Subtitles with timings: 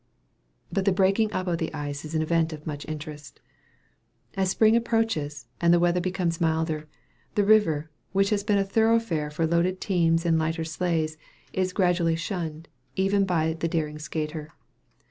[0.71, 3.39] But the breaking up of the ice is an event of much interest.
[4.35, 6.87] As spring approaches, and the weather becomes milder,
[7.35, 11.17] the river, which has been a thoroughfare for loaded teams and lighter sleighs,
[11.53, 14.49] is gradually shunned, even by the daring skater.